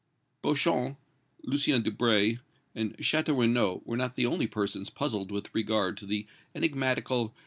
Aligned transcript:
Beauchamp, 0.41 0.97
Lucien 1.43 1.83
Debray 1.83 2.37
and 2.73 2.97
Château 2.97 3.37
Renaud 3.37 3.83
were 3.85 3.97
not 3.97 4.15
the 4.15 4.25
only 4.25 4.47
persons 4.47 4.89
puzzled 4.89 5.29
with 5.29 5.53
regard 5.53 5.95
to 5.97 6.07
the 6.07 6.25
enigmatical 6.55 7.25
M. 7.25 7.33